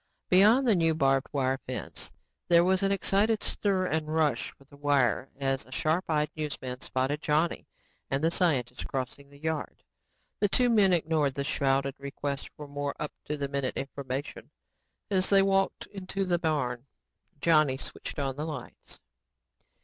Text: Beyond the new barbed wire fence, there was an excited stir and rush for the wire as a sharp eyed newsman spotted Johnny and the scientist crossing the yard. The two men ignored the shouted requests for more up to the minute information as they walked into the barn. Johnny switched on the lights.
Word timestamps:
Beyond 0.29 0.67
the 0.67 0.73
new 0.73 0.95
barbed 0.95 1.27
wire 1.31 1.59
fence, 1.67 2.11
there 2.47 2.63
was 2.63 2.81
an 2.81 2.91
excited 2.91 3.43
stir 3.43 3.85
and 3.85 4.11
rush 4.11 4.49
for 4.57 4.63
the 4.63 4.75
wire 4.75 5.29
as 5.39 5.63
a 5.63 5.71
sharp 5.71 6.05
eyed 6.09 6.31
newsman 6.35 6.81
spotted 6.81 7.21
Johnny 7.21 7.67
and 8.09 8.23
the 8.23 8.31
scientist 8.31 8.87
crossing 8.87 9.29
the 9.29 9.37
yard. 9.37 9.83
The 10.39 10.49
two 10.49 10.69
men 10.71 10.91
ignored 10.91 11.35
the 11.35 11.43
shouted 11.43 11.93
requests 11.99 12.49
for 12.57 12.67
more 12.67 12.95
up 12.99 13.13
to 13.25 13.37
the 13.37 13.47
minute 13.47 13.77
information 13.77 14.49
as 15.11 15.29
they 15.29 15.43
walked 15.43 15.85
into 15.85 16.25
the 16.25 16.39
barn. 16.39 16.87
Johnny 17.39 17.77
switched 17.77 18.17
on 18.17 18.35
the 18.37 18.45
lights. 18.45 18.99